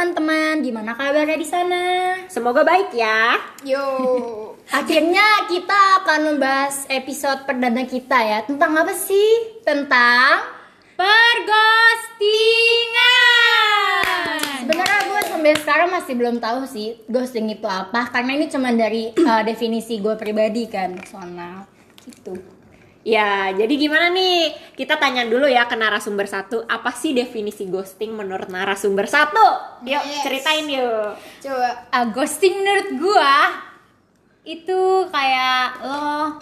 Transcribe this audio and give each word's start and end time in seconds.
teman-teman, 0.00 0.64
gimana 0.64 0.96
kabarnya 0.96 1.36
di 1.36 1.44
sana? 1.44 2.16
Semoga 2.24 2.64
baik 2.64 2.88
ya. 2.96 3.36
Yo. 3.60 3.84
Akhirnya 4.72 5.44
kita 5.44 6.00
akan 6.00 6.32
membahas 6.32 6.88
episode 6.88 7.44
perdana 7.44 7.84
kita 7.84 8.16
ya. 8.16 8.40
Tentang 8.48 8.80
apa 8.80 8.96
sih? 8.96 9.60
Tentang 9.60 10.40
perghostingan. 10.96 12.24
Sebenarnya 14.64 15.00
gue 15.04 15.20
sampai 15.28 15.52
sekarang 15.60 15.92
masih 15.92 16.16
belum 16.16 16.40
tahu 16.40 16.64
sih 16.64 16.96
ghosting 17.04 17.52
itu 17.52 17.68
apa 17.68 18.08
karena 18.08 18.40
ini 18.40 18.48
cuma 18.48 18.72
dari 18.72 19.12
uh, 19.12 19.44
definisi 19.44 20.00
gue 20.00 20.16
pribadi 20.16 20.64
kan 20.64 20.96
soalnya 21.04 21.68
gitu. 22.08 22.40
Ya, 23.00 23.48
jadi 23.56 23.74
gimana 23.80 24.12
nih? 24.12 24.52
Kita 24.76 25.00
tanya 25.00 25.24
dulu 25.24 25.48
ya 25.48 25.64
ke 25.64 25.72
narasumber 25.72 26.28
satu. 26.28 26.68
Apa 26.68 26.92
sih 26.92 27.16
definisi 27.16 27.64
ghosting 27.64 28.12
menurut 28.12 28.52
narasumber 28.52 29.08
satu? 29.08 29.40
Yuk, 29.88 30.02
Yes. 30.04 30.20
ceritain 30.20 30.68
yuk. 30.68 31.16
Coba. 31.40 31.88
Uh, 31.88 32.06
ghosting 32.12 32.60
menurut 32.60 32.88
gue 33.00 33.32
itu 34.40 34.80
kayak 35.08 35.84
lo 35.84 36.40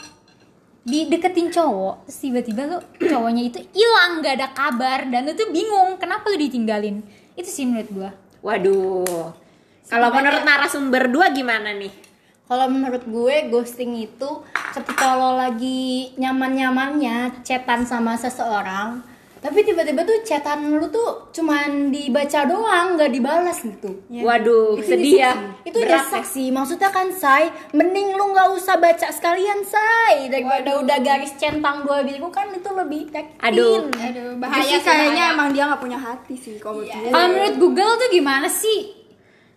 dideketin 0.82 1.50
cowok 1.50 2.06
terus 2.06 2.18
tiba-tiba 2.22 2.62
lo 2.64 2.78
cowoknya 3.10 3.42
itu 3.50 3.58
hilang 3.74 4.22
gak 4.22 4.38
ada 4.38 4.48
kabar 4.54 5.04
dan 5.10 5.26
lo 5.26 5.34
tuh 5.34 5.50
bingung 5.50 5.98
kenapa 5.98 6.30
lo 6.30 6.38
ditinggalin 6.38 7.02
itu 7.34 7.50
sih 7.50 7.66
menurut 7.66 7.90
gue 7.90 8.10
Waduh. 8.38 9.34
Kalau 9.90 10.08
menurut 10.14 10.46
narasumber 10.46 11.10
dua 11.10 11.34
gimana 11.34 11.74
nih? 11.74 11.90
Kalau 12.48 12.66
menurut 12.66 13.04
gue 13.04 13.52
ghosting 13.52 13.92
itu 14.00 14.30
ketika 14.72 15.20
lo 15.20 15.36
lagi 15.36 16.16
nyaman-nyamannya 16.16 17.44
chatan 17.44 17.84
sama 17.84 18.16
seseorang, 18.16 19.04
tapi 19.38 19.62
tiba-tiba 19.62 20.02
tuh 20.02 20.18
chatan 20.26 20.66
lu 20.80 20.90
tuh 20.90 21.30
cuman 21.30 21.94
dibaca 21.94 22.42
doang, 22.42 22.98
nggak 22.98 23.12
dibalas 23.14 23.62
gitu. 23.62 24.02
Waduh, 24.10 24.82
Itu 24.82 24.96
sedih 24.96 25.14
ya. 25.14 25.32
Itu 25.62 25.78
Berat 25.78 26.10
nyesek 26.10 26.24
sih. 26.26 26.48
Maksudnya 26.50 26.90
kan, 26.90 27.14
Say, 27.14 27.46
mending 27.70 28.18
lu 28.18 28.34
nggak 28.34 28.50
usah 28.58 28.82
baca 28.82 29.06
sekalian, 29.14 29.62
Say. 29.62 30.26
Daripada 30.26 30.82
udah 30.82 30.98
garis 30.98 31.38
centang 31.38 31.86
dua 31.86 32.02
biru 32.02 32.32
kan 32.34 32.50
itu 32.50 32.66
lebih. 32.66 33.14
Aduh. 33.38 33.86
Aduh, 33.94 34.40
Bahaya 34.42 34.66
sih 34.66 34.82
kayaknya 34.82 35.30
bahaya. 35.30 35.34
emang 35.38 35.48
dia 35.54 35.62
nggak 35.70 35.82
punya 35.86 35.98
hati 36.02 36.34
sih 36.34 36.58
kalau 36.58 36.82
menurut 36.82 36.90
gue. 36.90 37.10
Kalau 37.14 37.28
menurut 37.30 37.54
Google 37.62 37.92
tuh 37.94 38.08
gimana 38.10 38.48
sih? 38.50 38.97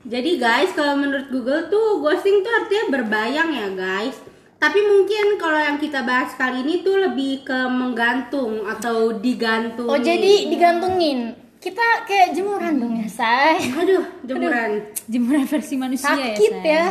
Jadi 0.02 0.42
guys, 0.42 0.74
kalau 0.74 0.98
menurut 0.98 1.30
Google 1.30 1.70
tuh 1.70 2.02
ghosting 2.02 2.42
tuh 2.42 2.50
artinya 2.50 2.86
berbayang 3.00 3.50
ya 3.54 3.68
guys. 3.78 4.18
Tapi 4.62 4.78
mungkin 4.78 5.42
kalau 5.42 5.58
yang 5.58 5.78
kita 5.82 6.06
bahas 6.06 6.38
kali 6.38 6.62
ini 6.62 6.86
tuh 6.86 7.02
lebih 7.02 7.42
ke 7.42 7.60
menggantung 7.66 8.62
atau 8.66 9.10
digantung. 9.18 9.90
Oh, 9.90 9.98
jadi 9.98 10.50
digantungin. 10.50 11.34
Kita 11.58 12.06
kayak 12.06 12.34
jemuran 12.38 12.78
dong 12.78 12.94
ya, 12.98 13.10
Say. 13.10 13.74
Aduh, 13.74 14.06
jemuran. 14.26 14.86
Jemuran 15.10 15.46
versi 15.46 15.78
manusia 15.78 16.14
Sakit 16.14 16.54
ya, 16.54 16.62
Say. 16.62 16.74
ya. 16.78 16.88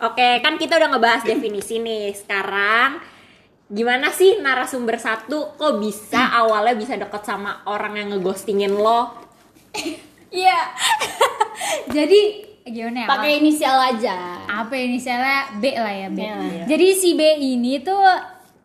Oke, 0.00 0.28
kan 0.40 0.56
kita 0.56 0.80
udah 0.80 0.88
ngebahas 0.96 1.28
definisi 1.28 1.76
nih. 1.76 2.12
Sekarang 2.16 3.00
gimana 3.68 4.08
sih 4.08 4.40
narasumber 4.40 4.96
satu 4.96 5.60
kok 5.60 5.76
bisa 5.80 6.20
awalnya 6.40 6.72
bisa 6.72 6.96
deket 6.96 7.20
sama 7.20 7.64
orang 7.68 8.00
yang 8.00 8.08
ngeghostingin 8.16 8.72
lo? 8.72 9.12
Iya. 10.28 10.58
Jadi 11.96 12.20
gimana 12.68 13.04
ya? 13.04 13.08
Pakai 13.08 13.30
inisial 13.40 13.76
aja. 13.80 14.16
apa 14.48 14.74
inisialnya 14.74 15.60
B 15.60 15.64
lah 15.72 15.94
ya 15.94 16.08
B. 16.12 16.18
Iya. 16.20 16.64
Jadi 16.68 16.86
si 16.92 17.14
B 17.16 17.20
ini 17.36 17.80
tuh 17.80 17.96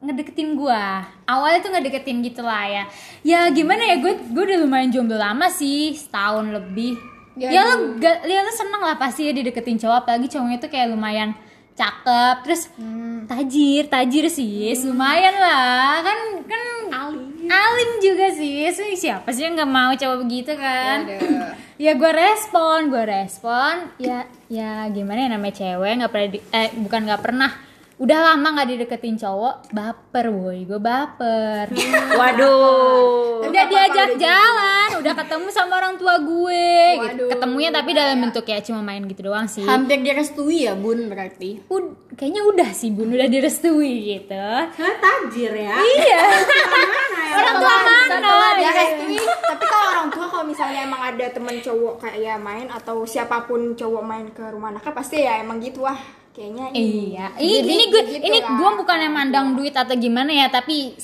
ngedeketin 0.03 0.59
gua. 0.59 1.07
Awalnya 1.23 1.59
tuh 1.63 1.71
ngedeketin 1.71 2.19
gitu 2.19 2.43
lah 2.43 2.67
ya. 2.67 2.83
Ya 3.23 3.47
gimana 3.51 3.87
ya 3.87 4.03
gue 4.03 4.19
gue 4.19 4.43
udah 4.43 4.59
lumayan 4.59 4.91
jomblo 4.91 5.15
lama 5.15 5.47
sih, 5.47 5.95
setahun 5.95 6.51
lebih. 6.51 6.99
Ya, 7.33 7.49
Ya, 7.49 7.61
lo 7.65 7.97
ga, 7.97 8.21
ya 8.27 8.45
lo 8.45 8.51
seneng 8.53 8.83
lah 8.83 8.99
pasti 8.99 9.25
ya 9.25 9.33
dideketin 9.33 9.79
cowok 9.79 10.05
apalagi 10.05 10.27
cowoknya 10.29 10.57
tuh 10.61 10.69
kayak 10.69 10.93
lumayan 10.93 11.33
cakep. 11.73 12.35
Terus 12.41 12.61
Hmm. 12.73 13.25
tajir 13.25 13.87
tajir 13.87 14.25
sih. 14.27 14.73
Lumayan 14.83 15.35
lah. 15.35 16.01
Kan 16.01 16.19
kan 16.43 16.61
Alim. 16.91 17.45
alim 17.45 17.89
juga 17.99 18.29
sih. 18.29 18.69
Siapa 18.95 19.29
sih 19.29 19.43
yang 19.43 19.53
nggak 19.53 19.69
mau 19.69 19.91
cowok 19.91 20.17
begitu 20.21 20.53
kan? 20.53 21.03
Aduh. 21.03 21.51
ya 21.75 21.91
gue 21.93 22.11
respon 22.11 22.87
gue 22.87 23.03
respon. 23.03 23.89
Ya 23.97 24.23
ya 24.47 24.85
gimana 24.87 25.19
ya 25.19 25.29
namanya 25.29 25.55
cewek 25.55 25.93
nggak 25.99 26.11
pernah 26.11 26.29
di- 26.29 26.45
eh 26.49 26.69
bukan 26.77 27.01
nggak 27.03 27.21
pernah 27.21 27.51
udah 27.95 28.19
lama 28.25 28.47
nggak 28.51 28.69
dideketin 28.69 29.15
cowok 29.15 29.69
baper 29.69 30.25
woi 30.27 30.65
gue 30.65 30.75
baper 30.75 31.69
Waduh. 32.19 33.45
udah 33.45 33.63
diajak 33.65 34.17
jalan 34.17 34.89
udah 34.97 35.13
ketemu 35.13 35.47
sama 35.49 35.77
orang 35.77 35.95
tua 35.95 36.17
gue 36.17 36.73
gitu. 37.05 37.29
Ketemunya 37.29 37.69
tapi 37.69 37.91
dalam 37.91 38.17
bentuk 38.19 38.43
ya 38.43 38.59
cuma 38.59 38.81
main 38.81 39.03
gitu 39.03 39.21
doang 39.23 39.45
sih 39.45 39.61
Hampir 39.61 39.99
direstui 39.99 40.65
ya, 40.65 40.73
Bun, 40.73 41.05
berarti. 41.05 41.61
Ud- 41.67 42.13
kayaknya 42.13 42.41
udah 42.45 42.69
sih 42.71 42.89
bun 42.89 43.09
udah 43.09 43.25
direstui 43.25 43.93
gitu 44.11 44.47
Karena 44.69 44.93
tajir 44.95 45.51
ya. 45.51 45.75
iya 45.77 46.21
orang 47.33 47.55
tua 47.55 47.75
mana? 47.79 48.17
dia 48.53 48.61
Iya. 48.63 48.71
restui 48.71 49.17
tapi 49.19 49.65
kalau 49.65 49.87
orang 49.91 50.07
tua 50.09 50.25
kalau 50.29 50.45
misalnya 50.45 50.79
emang 50.83 51.01
ada 51.03 51.25
temen 51.27 51.57
cowok 51.59 51.93
kayak 51.99 52.17
ya 52.17 52.35
main 52.37 52.67
atau 52.69 53.01
siapa 53.03 53.43
pun 53.43 53.73
cowok 53.73 54.03
main 54.03 54.27
ke 54.29 54.43
rumah 54.45 54.69
anaknya 54.69 54.93
pasti 54.93 55.17
ya 55.19 55.41
emang 55.41 55.57
gitu 55.57 55.83
wah 55.83 55.97
kayaknya 56.33 56.65
ini 56.73 57.13
Iya, 57.13 57.27
ini, 57.37 57.61
ini 57.61 57.83
gue 57.87 58.01
gitu 58.09 58.25
ini 58.25 58.39
lah. 58.41 58.57
gue 58.57 58.69
bukannya 58.81 59.09
mandang 59.09 59.53
duit 59.53 59.71
atau 59.71 59.93
gimana 59.93 60.33
ya, 60.33 60.49
tapi 60.49 60.97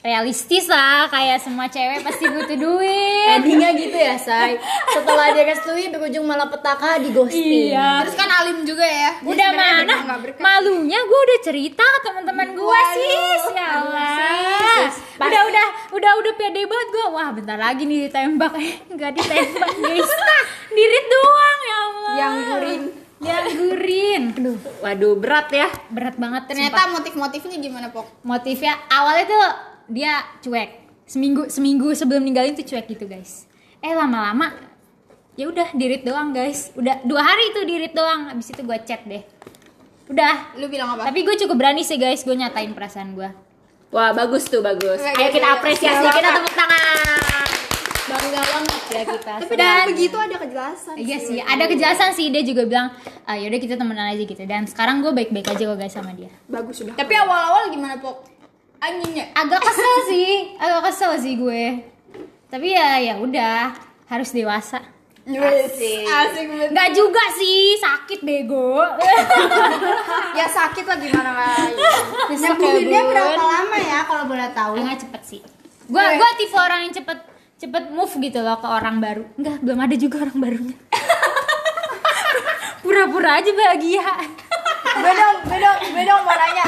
realistis 0.00 0.70
lah 0.70 1.10
kayak 1.10 1.42
semua 1.42 1.66
cewek 1.66 2.06
pasti 2.06 2.30
butuh 2.30 2.54
duit. 2.54 3.26
Endingnya 3.34 3.74
gitu 3.74 3.98
ya, 3.98 4.14
Say. 4.14 4.54
Setelah 4.94 5.34
direstui 5.34 5.90
berujung 5.90 6.22
malah 6.22 6.46
petaka 6.46 7.02
di 7.02 7.10
ghosting. 7.10 7.74
Iya. 7.74 8.06
Terus 8.06 8.14
kan 8.14 8.30
alim 8.30 8.62
juga 8.62 8.86
ya. 8.86 9.18
Udah 9.26 9.48
mana? 9.50 9.94
Malunya 10.38 10.98
gue 11.02 11.20
udah 11.26 11.38
cerita 11.42 11.82
ke 11.82 11.98
teman-teman 12.06 12.54
gue 12.54 12.80
sis, 12.94 13.44
ya 13.50 13.66
Allah. 13.82 14.86
Udah 15.18 15.42
udah 15.50 15.66
udah 15.90 16.12
udah 16.22 16.32
pede 16.38 16.62
banget 16.62 16.88
gue. 16.88 17.06
Wah 17.10 17.28
bentar 17.34 17.58
lagi 17.58 17.82
nih 17.82 18.06
ditembak, 18.06 18.54
eh 18.62 18.78
nggak 18.86 19.10
ditembak 19.18 19.70
guys. 19.82 20.10
Dirit 20.76 21.06
doang 21.08 21.58
ya 21.58 21.76
Allah. 21.82 22.12
yang 22.14 22.34
gurin 22.46 22.82
Yang 23.16 23.44
gurin. 23.56 24.22
Aduh, 24.32 24.58
Waduh, 24.78 25.14
berat 25.16 25.48
ya. 25.48 25.68
berat 25.88 26.16
banget 26.16 26.42
Ternyata 26.46 26.90
motif-motifnya 26.90 27.56
gimana, 27.58 27.88
Pok? 27.88 28.04
motifnya 28.22 28.76
awalnya 28.86 29.24
tuh 29.24 29.44
dia 29.86 30.12
cuek 30.40 30.70
seminggu 31.06 31.46
seminggu 31.46 31.94
sebelum 31.94 32.20
ninggalin 32.20 32.52
tuh 32.52 32.66
cuek 32.66 32.90
gitu 32.90 33.06
guys 33.06 33.46
eh 33.78 33.94
lama-lama 33.94 34.50
ya 35.32 35.46
udah 35.46 35.70
dirit 35.72 36.02
doang 36.02 36.34
guys 36.34 36.74
udah 36.74 36.98
dua 37.06 37.22
hari 37.22 37.54
tuh 37.54 37.62
dirit 37.62 37.94
doang 37.94 38.26
abis 38.26 38.50
itu 38.50 38.60
gue 38.60 38.74
chat 38.82 39.06
deh 39.06 39.22
udah 40.06 40.58
Lu 40.58 40.66
bilang 40.66 40.98
apa? 40.98 41.06
tapi 41.06 41.22
gue 41.22 41.38
cukup 41.38 41.54
berani 41.54 41.80
sih 41.80 41.94
guys 41.94 42.20
gue 42.20 42.34
nyatain 42.34 42.74
perasaan 42.74 43.14
gue 43.14 43.30
Wah, 43.86 44.10
bagus 44.10 44.42
tuh, 44.44 44.58
bagus. 44.60 44.98
Ayo 44.98 45.30
kita 45.30 45.56
apresiasi, 45.56 46.10
kita 46.10 46.28
tepuk 46.34 46.52
tangan. 46.52 47.25
Bangga 48.06 48.38
banget 48.40 48.82
ya 48.86 49.02
kita. 49.04 49.32
tapi 49.42 49.54
Dan- 49.56 49.88
begitu 49.90 50.16
ada 50.16 50.36
kejelasan 50.38 50.94
iya 50.94 51.18
sih 51.18 51.38
ada 51.38 51.64
kejelasan 51.66 52.10
sih 52.14 52.30
dia 52.30 52.42
juga 52.42 52.62
bilang 52.62 52.94
ah, 53.26 53.34
yaudah 53.34 53.58
kita 53.58 53.74
temenan 53.74 54.08
aja 54.08 54.22
gitu 54.22 54.38
dan 54.40 54.62
sekarang 54.64 55.02
gue 55.02 55.10
baik-baik 55.10 55.42
aja 55.44 55.62
kok 55.64 55.74
guys 55.74 55.90
sama 55.90 56.14
dia 56.14 56.30
bagus 56.46 56.78
sudah 56.78 56.94
Tapi 56.94 57.12
awal-awal 57.12 57.66
gimana, 57.68 57.98
Pok? 57.98 58.22
Anjingnya. 58.78 59.34
agak 59.34 59.58
kesel 59.58 59.94
sih 60.06 60.30
agak 60.56 60.82
kesel 60.86 61.12
sih 61.18 61.34
gue 61.34 61.82
tapi 62.46 62.70
ya 62.70 63.02
ya 63.02 63.14
udah 63.18 63.74
harus 64.06 64.30
dewasa 64.30 64.78
Asik. 65.26 66.06
Asik 66.06 66.44
banget. 66.46 66.70
Nggak 66.70 66.90
juga 66.94 67.18
sih, 67.34 67.74
sakit 67.82 68.22
bego. 68.22 68.78
ya 70.38 70.46
sakit 70.46 70.86
lah 70.86 70.94
gimana 70.94 71.30
lagi 71.34 71.82
Nyembuhinnya 72.30 73.02
berapa 73.02 73.34
lama 73.34 73.74
ya 73.74 74.06
kalau 74.06 74.30
boleh 74.30 74.46
tahu? 74.54 74.78
Enggak 74.78 75.02
cepet 75.02 75.22
sih. 75.26 75.40
Gua 75.90 76.14
gua 76.14 76.30
tipe 76.38 76.54
orang 76.54 76.86
yang 76.86 76.94
cepet 76.94 77.18
cepet 77.56 77.84
move 77.88 78.12
gitu 78.20 78.44
loh 78.44 78.60
ke 78.60 78.68
orang 78.68 79.00
baru. 79.00 79.24
Enggak, 79.40 79.56
belum 79.64 79.78
ada 79.80 79.94
juga 79.96 80.16
orang 80.28 80.38
barunya. 80.38 80.76
Pura-pura 82.84 83.40
aja 83.40 83.50
bahagia. 83.50 84.04
gue 84.96 85.12
dong 85.12 85.36
gue 85.44 85.58
dong 85.60 85.78
gue 85.92 86.04
dong 86.08 86.22
mau 86.24 86.32
nanya 86.32 86.64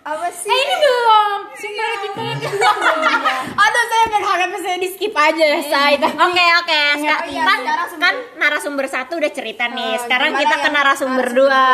apa 0.00 0.30
sih 0.30 0.48
Eh 0.48 0.54
ini 0.54 0.74
belum. 0.78 1.38
Sumpah 1.58 1.92
kita 1.98 2.20
yang 2.22 2.40
kedua 2.40 2.70
belum. 2.78 3.20
Aduh, 3.58 3.84
saya 3.90 4.06
berharap 4.06 4.50
saya 4.62 4.76
di 4.78 4.88
skip 4.94 5.10
aja 5.10 5.44
ya, 5.44 5.60
Say. 5.66 5.98
Oke 5.98 6.44
oke, 6.62 6.82
Oh 6.94 7.26
iya, 7.26 7.42
kan 7.42 7.58
narasumber. 7.58 7.98
kan 7.98 8.14
narasumber 8.38 8.86
satu 8.86 9.12
udah 9.18 9.32
cerita 9.34 9.66
nih. 9.66 9.98
Oh, 9.98 10.02
Sekarang 10.06 10.38
kita 10.38 10.56
ke 10.62 10.68
narasumber 10.70 11.26
narasumber 11.26 11.28
dua. 11.34 11.66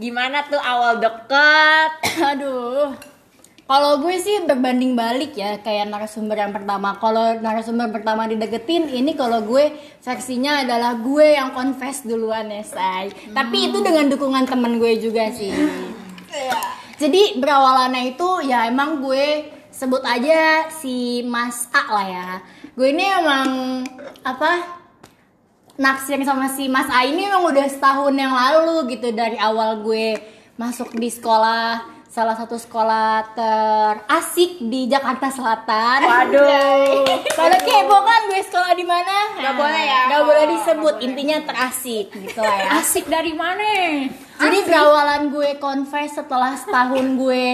Gimana 0.00 0.48
tuh 0.48 0.58
awal 0.58 0.96
deket? 0.96 1.90
Aduh. 2.32 3.13
Kalau 3.64 4.04
gue 4.04 4.16
sih 4.20 4.44
berbanding 4.44 4.92
balik 4.92 5.32
ya 5.40 5.56
kayak 5.56 5.88
narasumber 5.88 6.36
yang 6.36 6.52
pertama. 6.52 7.00
Kalau 7.00 7.40
narasumber 7.40 7.88
pertama 7.88 8.28
dideketin, 8.28 8.92
ini 8.92 9.16
kalau 9.16 9.40
gue 9.40 9.72
versinya 10.04 10.60
adalah 10.60 11.00
gue 11.00 11.32
yang 11.32 11.56
confess 11.56 12.04
duluan 12.04 12.52
ya, 12.52 12.60
say. 12.60 13.08
Tapi 13.32 13.72
itu 13.72 13.80
dengan 13.80 14.12
dukungan 14.12 14.44
temen 14.44 14.76
gue 14.76 15.00
juga 15.00 15.32
sih. 15.32 15.48
Jadi 17.00 17.40
berawalannya 17.40 18.12
itu 18.12 18.28
ya 18.44 18.68
emang 18.68 19.00
gue 19.00 19.48
sebut 19.72 20.04
aja 20.04 20.68
si 20.68 21.24
Mas 21.24 21.64
A 21.72 21.88
lah 21.88 22.06
ya. 22.06 22.28
Gue 22.76 22.92
ini 22.92 23.08
emang 23.08 23.48
apa? 24.20 24.84
naksir 25.74 26.22
sama 26.22 26.46
si 26.54 26.70
Mas 26.70 26.86
A 26.86 27.02
ini 27.02 27.26
memang 27.26 27.50
udah 27.50 27.66
setahun 27.66 28.14
yang 28.14 28.30
lalu 28.30 28.94
gitu 28.94 29.10
dari 29.10 29.34
awal 29.34 29.82
gue 29.82 30.22
masuk 30.54 30.94
di 30.94 31.10
sekolah 31.10 31.93
salah 32.14 32.38
satu 32.38 32.54
sekolah 32.54 33.34
terasik 33.34 34.62
di 34.62 34.86
Jakarta 34.86 35.34
Selatan. 35.34 35.98
Waduh. 36.06 37.02
Kalau 37.42 37.58
kepo 37.58 37.98
kan 38.06 38.20
gue 38.30 38.38
sekolah 38.38 38.70
di 38.78 38.86
mana? 38.86 39.34
Nggak 39.34 39.54
boleh 39.58 39.82
ya. 39.82 40.02
Gak 40.14 40.22
boleh 40.22 40.44
disebut. 40.54 40.94
Intinya 41.02 41.42
terasik 41.42 42.14
gitu 42.14 42.38
lah 42.38 42.54
ya. 42.62 42.70
Asik 42.78 43.10
dari 43.10 43.34
mana? 43.34 43.66
Jadi 44.38 44.58
berawalan 44.62 45.34
gue 45.34 45.58
confess 45.58 46.14
setelah 46.14 46.54
setahun 46.54 47.18
gue 47.18 47.46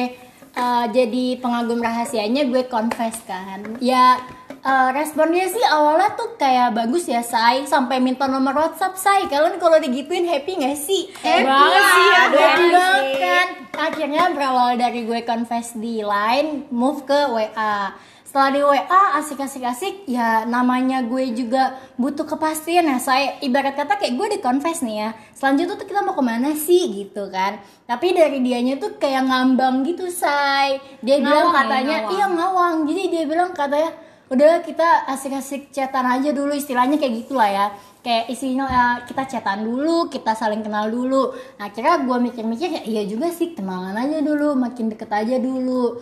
uh, 0.53 0.85
jadi 0.93 1.41
pengagum 1.41 1.81
rahasianya 1.81 2.45
gue 2.53 2.69
confess 2.69 3.17
kan. 3.25 3.81
Ya 3.81 4.21
uh, 4.65 4.89
responnya 4.93 5.49
sih 5.49 5.65
awalnya 5.65 6.13
tuh 6.17 6.37
kayak 6.37 6.77
bagus 6.77 7.09
ya 7.09 7.25
say 7.25 7.65
sampai 7.65 8.01
minta 8.01 8.29
nomor 8.29 8.53
WhatsApp 8.57 8.97
say. 8.97 9.27
Kalian 9.29 9.57
kalau 9.57 9.81
digituin 9.81 10.29
happy 10.29 10.61
gak 10.61 10.77
sih? 10.77 11.13
Happy 11.21 11.45
banget 11.45 11.85
sih, 11.85 12.09
happy 12.13 12.67
banget 12.69 13.07
kan. 13.21 13.47
Akhirnya 13.81 14.23
berawal 14.33 14.77
dari 14.77 15.09
gue 15.09 15.21
confess 15.25 15.73
di 15.77 16.05
line, 16.05 16.69
move 16.69 17.09
ke 17.09 17.21
WA. 17.33 17.97
Setelah 18.31 18.51
di 18.55 18.63
WA 18.63 19.03
asik-asik-asik 19.19 20.07
ya 20.07 20.47
namanya 20.47 21.03
gue 21.03 21.35
juga 21.35 21.75
butuh 21.99 22.23
kepastian 22.23 22.87
ya 22.87 23.03
saya 23.03 23.43
ibarat 23.43 23.75
kata 23.75 23.99
kayak 23.99 24.15
gue 24.15 24.27
di 24.31 24.39
confess 24.39 24.87
nih 24.87 25.03
ya 25.03 25.11
selanjutnya 25.35 25.75
tuh 25.75 25.89
kita 25.91 25.99
mau 26.07 26.15
ke 26.15 26.23
mana 26.23 26.55
sih 26.55 26.95
gitu 26.95 27.27
kan 27.27 27.59
tapi 27.91 28.15
dari 28.15 28.39
dianya 28.39 28.79
tuh 28.79 29.03
kayak 29.03 29.27
ngambang 29.27 29.83
gitu 29.83 30.07
say 30.07 30.79
dia 31.03 31.19
bilang 31.19 31.51
Ngawang 31.51 31.51
ya, 31.51 31.59
katanya 31.59 31.97
ngawang. 31.99 32.15
iya 32.15 32.27
ngawang 32.31 32.75
jadi 32.87 33.03
dia 33.11 33.25
bilang 33.27 33.51
katanya 33.51 33.91
udah 34.31 34.63
kita 34.63 35.11
asik-asik 35.11 35.75
chatan 35.75 36.07
aja 36.07 36.31
dulu 36.31 36.55
istilahnya 36.55 36.97
kayak 36.97 37.27
gitulah 37.27 37.51
ya. 37.51 37.67
Kayak 38.01 38.33
isinya 38.33 38.65
ya, 38.65 38.87
kita 39.05 39.29
chatan 39.29 39.67
dulu 39.67 40.09
kita 40.09 40.33
saling 40.33 40.65
kenal 40.65 40.89
dulu. 40.89 41.35
Nah 41.59 41.69
kira 41.75 42.01
gue 42.01 42.17
mikir-mikir 42.31 42.71
ya 42.71 42.83
iya 42.87 43.03
juga 43.05 43.29
sih 43.29 43.53
kenalan 43.53 43.93
aja 43.93 44.23
dulu 44.23 44.57
makin 44.57 44.89
deket 44.89 45.11
aja 45.11 45.37
dulu. 45.37 46.01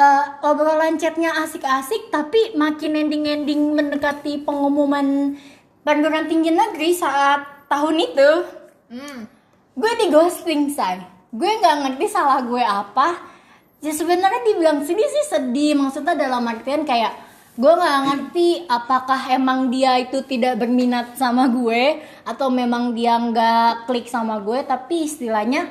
Eh, 0.00 0.24
obrolan 0.46 0.96
chatnya 0.96 1.34
asik-asik 1.44 2.08
tapi 2.08 2.56
makin 2.56 2.96
ending-ending 2.96 3.76
mendekati 3.76 4.40
pengumuman 4.44 5.36
perguruan 5.84 6.24
tinggi 6.24 6.54
negeri 6.54 6.96
saat 6.96 7.68
tahun 7.68 7.96
itu 8.00 8.30
gue 9.76 9.92
di 10.00 10.06
ghosting 10.12 10.72
say. 10.72 11.00
Gue 11.32 11.50
nggak 11.56 11.76
ngerti 11.88 12.06
salah 12.08 12.44
gue 12.44 12.62
apa. 12.64 13.16
Ya 13.80 13.92
sebenarnya 13.96 14.44
dibilang 14.44 14.84
sedih 14.84 15.08
sih 15.08 15.24
sedih. 15.24 15.72
Maksudnya 15.76 16.12
dalam 16.16 16.44
artian 16.44 16.84
kayak 16.84 17.29
gue 17.58 17.72
nggak 17.72 18.00
ngerti 18.06 18.48
apakah 18.70 19.30
emang 19.34 19.68
dia 19.68 19.98
itu 19.98 20.22
tidak 20.22 20.62
berminat 20.62 21.18
sama 21.18 21.50
gue 21.50 21.98
atau 22.22 22.48
memang 22.48 22.94
dia 22.94 23.18
nggak 23.18 23.90
klik 23.90 24.06
sama 24.06 24.38
gue 24.38 24.62
tapi 24.62 25.10
istilahnya 25.10 25.66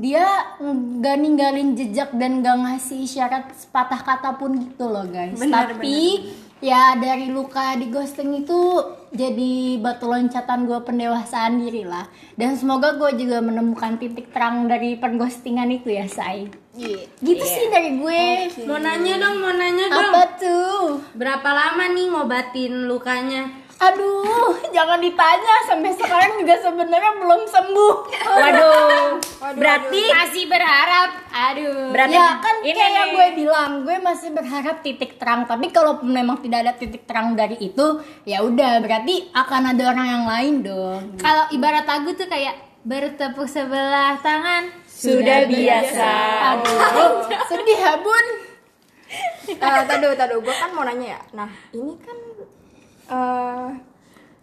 dia 0.00 0.24
nggak 0.62 1.16
ninggalin 1.20 1.76
jejak 1.76 2.14
dan 2.16 2.40
nggak 2.40 2.56
ngasih 2.56 3.04
isyarat 3.04 3.52
sepatah 3.52 4.00
kata 4.00 4.32
pun 4.40 4.56
gitu 4.56 4.88
loh 4.88 5.04
guys. 5.04 5.36
Tapi 5.36 6.30
ya 6.60 6.96
dari 6.96 7.32
luka 7.32 7.76
di 7.76 7.88
ghosting 7.88 8.44
itu 8.44 8.60
jadi 9.10 9.80
batu 9.82 10.06
loncatan 10.06 10.70
gue 10.70 10.80
pendewasaan 10.86 11.58
diri 11.58 11.84
lah. 11.84 12.06
Dan 12.38 12.54
semoga 12.54 12.94
gue 12.94 13.16
juga 13.18 13.42
menemukan 13.42 13.98
titik 13.98 14.30
terang 14.30 14.70
dari 14.70 14.94
perghostingan 14.96 15.68
itu 15.72 15.90
ya 15.90 16.06
say 16.06 16.48
gitu 17.20 17.44
sih 17.44 17.66
dari 17.68 17.98
gue. 17.98 18.24
Mau 18.64 18.78
nanya 18.78 19.14
dong, 19.20 19.36
mau 19.42 19.52
nanya 19.52 19.86
dong. 19.90 20.10
apa 20.10 20.22
tuh? 20.38 20.84
Berapa 21.18 21.48
lama 21.50 21.84
nih 21.92 22.06
ngobatin 22.08 22.72
lukanya? 22.86 23.50
Aduh 23.80 24.52
jangan 24.76 25.00
ditanya 25.00 25.54
sampai 25.64 25.90
sekarang 25.92 26.36
juga 26.36 26.54
sebenarnya 26.60 27.12
belum 27.16 27.42
sembuh 27.44 27.94
Waduh. 28.20 29.08
Berarti 29.60 30.02
Masih 30.06 30.44
berharap. 30.46 31.10
Aduh. 31.30 31.88
berarti 31.90 32.12
ya 32.12 32.36
kan 32.38 32.54
ini 32.60 32.76
kayak 32.76 33.06
gue 33.10 33.26
bilang 33.36 33.70
gue 33.82 33.96
masih 33.98 34.30
berharap 34.30 34.82
titik 34.82 35.16
terang 35.16 35.46
tapi 35.46 35.70
kalau 35.70 36.02
memang 36.02 36.38
tidak 36.38 36.58
ada 36.62 36.72
titik 36.74 37.06
terang 37.06 37.32
dari 37.32 37.56
itu 37.56 37.86
ya 38.22 38.42
udah 38.42 38.78
berarti 38.78 39.30
akan 39.32 39.62
ada 39.70 39.82
orang 39.88 40.08
yang 40.10 40.24
lain 40.26 40.54
dong 40.60 41.02
Kalau 41.16 41.48
ibarat 41.48 41.86
lagu 41.86 42.12
tuh 42.12 42.26
kayak 42.26 42.54
bertepuk 42.82 43.46
sebelah 43.46 44.18
tangan 44.18 44.68
sudah 44.84 45.46
biasa. 45.46 46.12
aduh 46.52 47.24
sedih 47.48 47.78
ya 47.78 47.94
bun 47.96 48.26
Eh, 49.50 49.58
tadu 49.58 50.14
tadu 50.14 50.38
gue 50.38 50.54
kan 50.54 50.70
mau 50.70 50.86
nanya 50.86 51.18
ya 51.18 51.20
nah 51.34 51.48
ini 51.72 51.98
kan 51.98 52.14
eh 53.10 53.68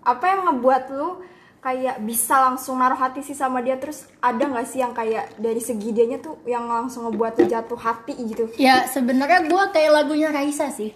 apa 0.04 0.24
yang 0.28 0.42
ngebuat 0.52 0.84
lu 0.92 1.24
kayak 1.64 2.00
bisa 2.04 2.52
langsung 2.52 2.80
naruh 2.80 3.00
hati 3.00 3.24
sih 3.24 3.36
sama 3.36 3.64
dia? 3.64 3.80
Terus 3.80 4.06
ada 4.20 4.44
nggak 4.44 4.68
sih 4.68 4.80
yang 4.84 4.92
kayak 4.92 5.40
dari 5.40 5.60
segi 5.64 5.96
dianya 5.96 6.20
tuh 6.20 6.44
yang 6.44 6.68
langsung 6.68 7.08
ngebuat 7.08 7.40
lu 7.40 7.46
jatuh 7.48 7.80
hati 7.80 8.14
gitu? 8.28 8.52
Ya 8.60 8.86
sebenarnya 8.88 9.48
gue 9.48 9.64
kayak 9.72 9.92
lagunya 9.92 10.30
Raisa 10.30 10.68
sih. 10.70 10.92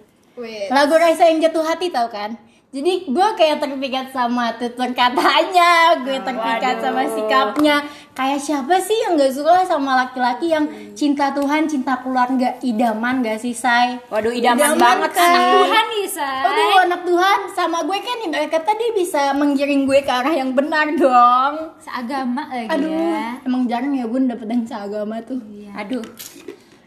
Lagu 0.72 0.96
Raisa 0.96 1.28
yang 1.28 1.40
jatuh 1.44 1.64
hati 1.64 1.92
tau 1.92 2.08
kan 2.08 2.51
jadi 2.72 3.04
gue 3.04 3.28
kayak 3.36 3.60
terpikat 3.60 4.16
sama 4.16 4.56
tutur 4.56 4.88
katanya 4.96 5.92
gue 6.00 6.24
terpikat 6.24 6.80
sama 6.80 7.04
sikapnya 7.04 7.84
kayak 8.16 8.40
siapa 8.40 8.80
sih 8.80 8.96
yang 8.96 9.20
gak 9.20 9.36
suka 9.36 9.68
sama 9.68 10.00
laki-laki 10.00 10.48
yang 10.48 10.64
cinta 10.96 11.36
Tuhan 11.36 11.68
cinta 11.68 12.00
keluarga 12.00 12.56
idaman 12.64 13.20
gak 13.20 13.44
sih 13.44 13.52
say 13.52 14.00
Waduh, 14.08 14.32
idaman 14.32 14.80
banget 14.80 15.12
kan? 15.12 15.36
sih. 15.36 15.52
Tuhan 15.52 15.86
bisa. 16.00 16.28
Aduh 16.48 16.80
anak 16.82 17.02
Tuhan 17.04 17.40
sama 17.52 17.84
gue 17.84 17.98
kan 18.00 18.18
ibarat 18.24 18.48
kata 18.48 18.72
dia 18.72 18.90
bisa 18.96 19.22
menggiring 19.36 19.84
gue 19.84 20.00
ke 20.00 20.12
arah 20.12 20.32
yang 20.32 20.56
benar 20.56 20.88
dong 20.96 21.76
Seagama 21.76 22.48
lagi 22.48 22.72
Aduh 22.72 22.88
ya. 22.88 23.36
emang 23.44 23.68
jarang 23.68 23.92
ya 23.92 24.08
bun 24.08 24.32
dapet 24.32 24.48
yang 24.48 24.64
seagama 24.64 25.20
tuh 25.20 25.44
Aduh. 25.76 26.04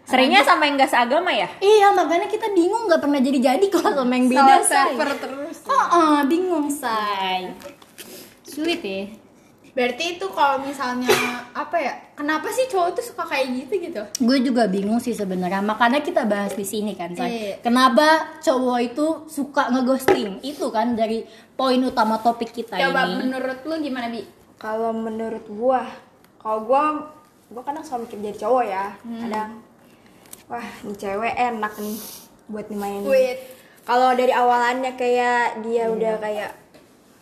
Seringnya 0.05 0.45
sampai 0.45 0.69
enggak 0.69 0.89
seagama 0.89 1.33
ya? 1.33 1.49
Iya 1.61 1.89
makanya 1.93 2.29
kita 2.29 2.53
bingung 2.53 2.85
nggak 2.85 3.01
pernah 3.01 3.21
jadi-jadi 3.21 3.67
kalau 3.69 4.01
sama 4.01 4.13
yang 4.13 4.29
beda 4.29 4.57
say 4.61 4.93
terus 4.97 5.44
Oh, 5.65 5.87
oh, 5.97 6.17
bingung 6.29 6.69
say? 6.69 7.49
Sulit 8.45 8.81
ya. 8.85 9.09
berarti 9.75 10.15
itu 10.15 10.27
kalau 10.31 10.63
misalnya 10.63 11.11
apa 11.51 11.75
ya 11.83 11.99
kenapa 12.15 12.47
sih 12.55 12.71
cowok 12.71 12.95
tuh 12.95 13.05
suka 13.11 13.27
kayak 13.27 13.59
gitu 13.59 13.75
gitu? 13.83 14.03
Gue 14.23 14.39
juga 14.39 14.71
bingung 14.71 15.03
sih 15.03 15.11
sebenarnya. 15.11 15.67
Makanya 15.67 15.99
kita 15.99 16.23
bahas 16.31 16.55
di 16.55 16.63
sini 16.63 16.95
kan 16.95 17.11
say. 17.19 17.27
Iya. 17.27 17.55
Kenapa 17.59 18.39
cowok 18.39 18.79
itu 18.79 19.07
suka 19.27 19.75
ngeghosting? 19.75 20.39
Itu 20.47 20.71
kan 20.71 20.95
dari 20.95 21.27
poin 21.59 21.83
utama 21.83 22.23
topik 22.23 22.55
kita 22.55 22.79
coba 22.79 23.03
ini. 23.11 23.27
menurut 23.27 23.59
lu 23.67 23.75
gimana 23.83 24.07
bi? 24.15 24.23
Kalau 24.63 24.95
menurut 24.95 25.43
gua 25.51 25.83
kalau 26.39 26.63
gua 26.71 26.83
gua 27.51 27.63
kadang 27.67 27.83
suka 27.83 28.07
mikir 28.07 28.23
jadi 28.31 28.39
cowok 28.47 28.65
ya 28.71 28.87
kadang 29.27 29.51
wah 30.47 30.67
ini 30.87 30.95
cewek 30.95 31.35
enak 31.35 31.73
nih 31.83 31.99
buat 32.47 32.67
dimainin 32.71 33.03
kalau 33.85 34.11
dari 34.13 34.33
awalannya 34.33 34.93
kayak 34.95 35.61
dia 35.61 35.87
udah 35.87 36.17
kayak 36.19 36.51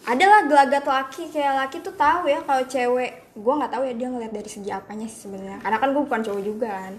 adalah 0.03 0.43
gelagat 0.43 0.83
laki 0.83 1.23
kayak 1.29 1.55
laki 1.57 1.79
tuh 1.79 1.95
tahu 1.95 2.27
ya 2.27 2.43
kalau 2.43 2.63
cewek 2.65 3.11
gua 3.35 3.55
nggak 3.57 3.71
tahu 3.71 3.83
ya 3.85 3.95
dia 3.95 4.09
ngeliat 4.09 4.33
dari 4.33 4.47
segi 4.47 4.71
apanya 4.71 5.07
sih 5.07 5.27
sebenarnya 5.27 5.59
karena 5.59 5.79
kan 5.79 5.89
gua 5.91 6.03
bukan 6.03 6.23
cowok 6.23 6.43
juga 6.43 6.69
kan 6.71 6.95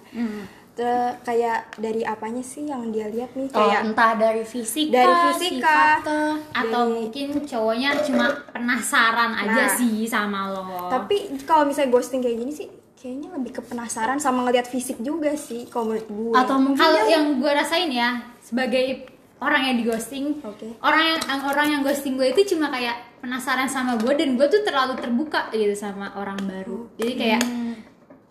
Terus 0.74 1.22
kayak 1.22 1.77
dari 1.77 2.01
apanya 2.01 2.41
sih 2.41 2.65
yang 2.65 2.89
dia 2.89 3.05
lihat 3.05 3.38
nih 3.38 3.46
Oh, 3.46 3.62
kayak 3.62 3.79
entah 3.86 4.17
dari 4.17 4.41
fisik 4.41 4.89
Dari 4.89 5.05
kah, 5.05 5.22
fisik 5.29 5.51
sifat 5.62 5.62
kah? 5.62 5.98
kah. 6.01 6.34
Atau 6.50 6.82
mungkin 6.89 7.27
cowoknya 7.46 7.89
cuma 8.01 8.25
penasaran 8.50 9.38
aja 9.38 9.53
Nah. 9.53 9.70
sih 9.70 10.10
sama 10.10 10.50
lo. 10.50 10.89
Tapi 10.89 11.38
kalau 11.46 11.70
misalnya 11.70 11.93
ghosting 11.93 12.25
kayak 12.25 12.41
gini 12.41 12.50
sih 12.50 12.65
kayaknya 12.98 13.29
lebih 13.38 13.53
ke 13.53 13.62
penasaran 13.62 14.17
sama 14.17 14.50
ngeliat 14.50 14.65
fisik 14.65 14.98
juga 14.98 15.38
sih 15.38 15.70
kalau 15.70 15.93
menurut 15.93 16.10
gue. 16.10 16.34
Atau 16.34 16.55
mungkin 16.58 16.82
kalau 16.82 17.01
yang 17.05 17.38
gue 17.38 17.51
rasain 17.53 17.93
ya 17.93 18.10
sebagai 18.41 19.12
orang 19.44 19.62
yang 19.68 19.76
di 19.76 19.86
ghosting, 19.86 20.40
Oke. 20.40 20.80
orang 20.80 21.04
yang 21.04 21.20
orang 21.44 21.68
yang 21.70 21.82
ghosting 21.84 22.16
gue 22.16 22.32
itu 22.32 22.56
cuma 22.56 22.72
kayak 22.72 22.96
penasaran 23.20 23.68
sama 23.68 24.00
gue 24.00 24.14
dan 24.16 24.40
gue 24.40 24.48
tuh 24.48 24.64
terlalu 24.64 24.96
terbuka 24.96 25.52
gitu 25.52 25.76
sama 25.76 26.16
orang 26.16 26.40
baru. 26.40 26.88
Jadi 26.96 27.14
kayak 27.14 27.42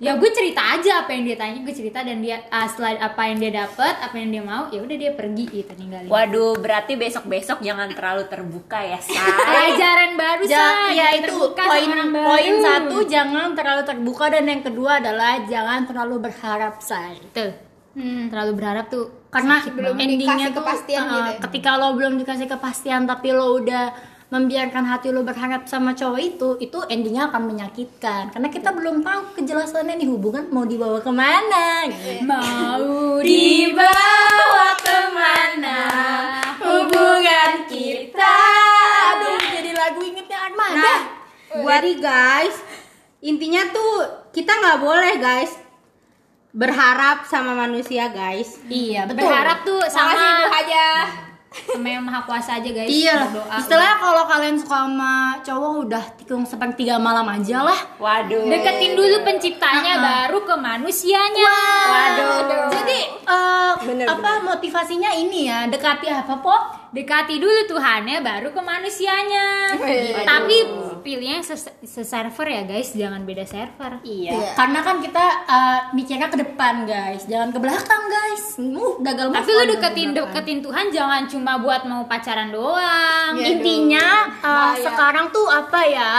ya 0.02 0.18
gue 0.18 0.30
cerita 0.34 0.58
aja 0.74 1.06
apa 1.06 1.14
yang 1.14 1.22
dia 1.22 1.38
tanya 1.38 1.62
gue 1.62 1.70
cerita 1.70 2.02
dan 2.02 2.18
dia 2.18 2.42
ah, 2.50 2.66
setelah 2.66 2.98
apa 2.98 3.22
yang 3.22 3.38
dia 3.38 3.52
dapat 3.54 3.94
apa 4.02 4.18
yang 4.18 4.34
dia 4.34 4.42
mau 4.42 4.66
ya 4.66 4.82
udah 4.82 4.96
dia 4.98 5.12
pergi 5.14 5.44
gitu 5.46 5.72
ninggalin. 5.78 6.10
Waduh, 6.10 6.58
berarti 6.58 6.98
besok-besok 6.98 7.62
jangan 7.62 7.86
terlalu 7.94 8.26
terbuka 8.26 8.82
ya, 8.82 8.98
Say. 8.98 9.14
Pelajaran 9.14 10.10
baru 10.18 10.42
Ja- 10.50 10.58
say, 10.58 10.98
ya 10.98 11.06
jangan 11.06 11.14
itu 11.14 11.26
terbuka 11.30 11.62
poin 11.62 11.90
poin 12.10 12.54
satu 12.58 12.96
jangan 13.06 13.48
terlalu 13.54 13.82
terbuka 13.86 14.24
dan 14.26 14.44
yang 14.44 14.62
kedua 14.66 14.98
adalah 14.98 15.32
jangan 15.46 15.80
terlalu 15.86 16.16
berharap 16.18 16.82
say 16.82 17.14
Tuh. 17.30 17.52
Hmm, 17.94 18.26
terlalu 18.26 18.52
berharap 18.58 18.90
tuh 18.90 19.21
karena 19.32 19.64
Belum 19.64 19.96
endingnya 19.96 20.52
tuh 20.52 20.60
kepastian 20.60 21.02
uh, 21.08 21.12
gitu 21.16 21.30
ya? 21.32 21.38
ketika 21.48 21.70
lo 21.80 21.96
belum 21.96 22.20
dikasih 22.20 22.48
kepastian 22.52 23.08
tapi 23.08 23.32
lo 23.32 23.56
udah 23.56 24.12
membiarkan 24.28 24.84
hati 24.88 25.08
lo 25.08 25.24
berharap 25.24 25.68
sama 25.68 25.96
cowok 25.96 26.20
itu 26.20 26.48
itu 26.60 26.78
endingnya 26.88 27.32
akan 27.32 27.48
menyakitkan. 27.48 28.32
Karena 28.32 28.48
kita 28.52 28.72
belum 28.72 29.00
tahu 29.00 29.40
kejelasannya 29.40 30.00
nih 30.00 30.08
hubungan 30.08 30.48
mau 30.52 30.64
dibawa 30.68 31.00
ke 31.00 31.12
mana 31.12 31.88
gitu. 31.88 32.28
mau 32.28 33.20
dibawa 33.28 34.68
ke 34.80 34.98
mana? 35.16 35.80
Hubungan 36.60 37.52
kita. 37.68 38.36
Aduh 39.16 39.40
jadi 39.40 39.70
lagu 39.72 40.00
inget 40.00 40.28
Jadi 41.52 41.98
guys, 42.04 42.56
intinya 43.24 43.64
tuh 43.72 43.92
kita 44.32 44.52
nggak 44.54 44.78
boleh 44.80 45.14
guys 45.20 45.61
berharap 46.52 47.24
sama 47.24 47.56
manusia 47.56 48.12
guys. 48.12 48.60
Iya, 48.68 49.08
betul. 49.08 49.24
Berharap 49.24 49.64
tuh 49.64 49.80
sama 49.88 50.12
Makasih 50.12 50.32
Bu 50.36 50.46
Haja. 50.52 50.88
sama 51.52 51.84
yang 51.84 52.04
maha 52.04 52.24
kuasa 52.24 52.56
aja 52.60 52.70
guys. 52.72 52.88
Iya, 52.88 53.28
Berdoa. 53.28 53.56
istilahnya 53.60 53.96
kalau 54.00 54.24
kalian 54.24 54.56
suka 54.56 54.88
sama 54.88 55.12
cowok 55.44 55.72
udah 55.84 56.04
tikung 56.16 56.44
sepertiga 56.48 56.96
malam 56.96 57.28
aja 57.28 57.60
lah. 57.60 57.76
Waduh. 58.00 58.48
Deketin 58.48 58.96
dulu 58.96 59.20
penciptanya 59.20 60.00
baru 60.00 60.48
ke 60.48 60.54
manusianya. 60.56 61.56
Waduh. 61.88 62.72
Jadi 62.72 62.98
eh, 63.20 63.72
Bener, 63.84 64.06
apa 64.08 64.40
motivasinya 64.44 65.12
ini 65.12 65.48
ya 65.48 65.68
dekati 65.68 66.08
apa 66.08 66.40
po? 66.40 66.56
Dekati 66.92 67.36
dulu 67.36 67.68
Tuhannya 67.68 68.20
baru 68.20 68.48
ke 68.52 68.60
manusianya. 68.60 69.76
Tapi 70.24 70.56
pilihnya 71.02 71.42
ses- 71.42 71.74
se-server 71.82 72.46
ya 72.46 72.62
guys, 72.62 72.94
jangan 72.94 73.26
beda 73.26 73.44
server. 73.44 74.00
Iya. 74.06 74.54
Karena 74.54 74.80
kan 74.80 75.02
kita 75.02 75.24
eh, 75.44 75.80
mikirnya 75.92 76.30
ke 76.30 76.38
depan 76.38 76.86
guys, 76.86 77.26
jangan 77.26 77.50
ke 77.50 77.58
belakang 77.58 78.04
guys. 78.08 78.44
Uh, 78.56 79.02
gagal 79.02 79.34
Tapi 79.34 79.50
lu 79.50 79.64
deketin 79.76 80.10
deketin 80.14 80.58
Tuhan 80.62 80.86
jangan 80.94 81.26
cuma 81.26 81.58
buat 81.58 81.82
mau 81.84 82.06
pacaran 82.06 82.54
doang. 82.54 83.34
Intinya 83.36 84.30
eh, 84.40 84.74
sekarang 84.80 85.34
tuh 85.34 85.50
apa 85.50 85.80
ya? 85.84 86.14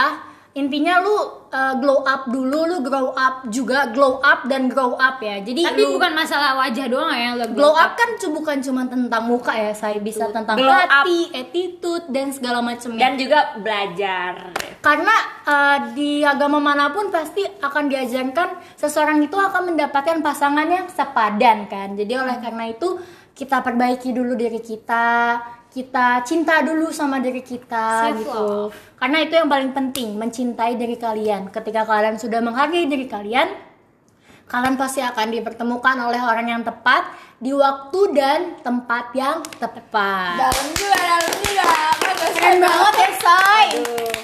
Intinya 0.54 0.98
lu 0.98 1.16
eh, 1.48 1.74
glow 1.76 2.00
up 2.00 2.26
dulu, 2.26 2.62
lu 2.64 2.78
grow 2.80 3.10
up 3.10 3.42
juga, 3.48 3.90
glow 3.90 4.18
up 4.18 4.46
dan 4.46 4.66
grow 4.66 4.94
up 4.94 5.18
ya. 5.18 5.38
Jadi 5.38 5.62
Tapi 5.62 5.80
lu- 5.80 5.98
bukan 5.98 6.14
masalah 6.14 6.54
wajah 6.56 6.86
doang 6.86 7.10
ya 7.10 7.34
lo 7.34 7.46
glow 7.48 7.74
up 7.74 7.94
kan 7.94 8.14
cu- 8.14 8.30
bukan 8.32 8.58
cuma 8.60 8.82
tentang 8.84 9.22
muka 9.24 9.50
ya, 9.50 9.70
saya 9.72 9.98
bisa 9.98 10.26
tentang 10.28 10.54
Glow 10.54 10.70
up. 10.70 11.02
hati, 11.02 11.30
attitude 11.32 12.06
dan 12.08 12.30
segala 12.30 12.58
macamnya. 12.60 13.00
Dan 13.00 13.12
juga 13.16 13.38
belajar. 13.58 14.54
karena 14.80 15.16
uh, 15.42 15.78
di 15.90 16.20
agama 16.20 16.60
mana 16.60 16.90
pun 16.90 17.08
pasti 17.08 17.40
akan 17.40 17.88
diajarkan 17.88 18.48
seseorang 18.74 19.16
itu 19.18 19.32
akan 19.32 19.72
mendapatkan 19.72 20.20
pasangan 20.20 20.68
yang 20.68 20.84
sepadan 20.86 21.64
kan 21.64 21.96
jadi 21.96 22.20
oleh 22.20 22.36
karena 22.36 22.68
itu 22.68 23.00
kita 23.32 23.58
perbaiki 23.58 24.12
dulu 24.12 24.36
diri 24.36 24.60
kita 24.60 25.40
kita 25.74 26.22
cinta 26.22 26.62
dulu 26.62 26.94
sama 26.94 27.18
diri 27.18 27.42
kita 27.42 28.14
Self 28.14 28.18
gitu. 28.22 28.46
karena 28.94 29.18
itu 29.26 29.34
yang 29.34 29.50
paling 29.50 29.74
penting 29.74 30.14
mencintai 30.14 30.78
diri 30.78 30.94
kalian. 30.94 31.50
Ketika 31.50 31.82
kalian 31.82 32.14
sudah 32.14 32.38
menghargai 32.38 32.86
diri 32.86 33.10
kalian 33.10 33.50
kalian 34.46 34.76
pasti 34.78 35.00
akan 35.02 35.34
dipertemukan 35.34 35.96
oleh 35.98 36.20
orang 36.20 36.46
yang 36.46 36.62
tepat 36.62 37.10
di 37.42 37.50
waktu 37.50 38.00
dan 38.14 38.40
tempat 38.62 39.10
yang 39.18 39.42
tepat. 39.58 40.36
Dalam 40.38 40.66
juga, 40.78 41.00
dalam 41.00 41.32
juga. 41.42 41.72
Keren 42.38 42.56
banget 42.62 42.94
ya 42.94 43.10
say 43.18 43.66
guys, 43.74 44.23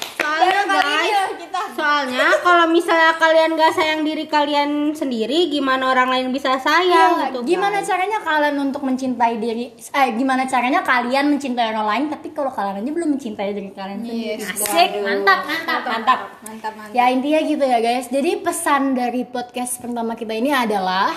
soalnya 2.03 2.29
kalau 2.41 2.67
misalnya 2.67 3.13
kalian 3.15 3.51
gak 3.53 3.73
sayang 3.73 4.01
diri 4.01 4.25
kalian 4.25 4.71
sendiri, 4.93 5.47
gimana 5.47 5.89
orang 5.89 6.09
lain 6.09 6.27
bisa 6.31 6.57
sayang 6.57 7.21
Iya, 7.21 7.27
gitu? 7.29 7.39
gimana 7.47 7.79
guys? 7.79 7.87
caranya 7.87 8.19
kalian 8.19 8.57
untuk 8.59 8.81
mencintai 8.81 9.35
diri 9.37 9.65
eh 9.75 10.09
gimana 10.13 10.45
caranya 10.45 10.81
kalian 10.81 11.29
mencintai 11.29 11.71
orang 11.71 11.87
lain 11.87 12.05
tapi 12.09 12.31
kalau 12.31 12.49
kalian 12.49 12.81
aja 12.81 12.91
belum 12.91 13.09
mencintai 13.13 13.49
diri 13.51 13.71
kalian 13.71 14.01
sendiri 14.01 14.41
Asik, 14.41 14.91
mantap, 14.99 15.41
mantap, 15.43 15.81
mantap. 15.85 16.21
Mantap, 16.41 16.73
mantap. 16.73 16.93
ya 16.93 17.05
intinya 17.09 17.41
gitu 17.43 17.63
ya 17.63 17.79
guys 17.79 18.07
jadi 18.09 18.41
pesan 18.41 18.93
dari 18.93 19.23
podcast 19.23 19.79
pertama 19.79 20.15
kita 20.15 20.33
ini 20.33 20.51
adalah 20.51 21.13